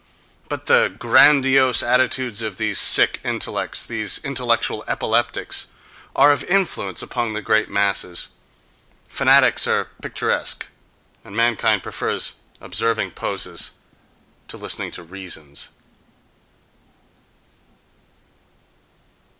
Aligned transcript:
But 0.49 0.65
the 0.65 0.91
grandiose 0.97 1.83
attitudes 1.83 2.41
of 2.41 2.57
these 2.57 2.79
sick 2.79 3.21
intellects, 3.23 3.85
these 3.85 4.17
intellectual 4.25 4.83
epileptics, 4.87 5.67
are 6.15 6.31
of 6.31 6.43
influence 6.45 7.03
upon 7.03 7.33
the 7.33 7.41
great 7.43 7.69
masses—fanatics 7.69 9.67
are 9.67 9.91
picturesque, 10.01 10.65
and 11.23 11.35
mankind 11.37 11.83
prefers 11.83 12.33
observing 12.59 13.11
poses 13.11 13.73
to 14.47 14.57
listening 14.57 14.89
to 14.89 15.03
reasons.... 15.03 15.69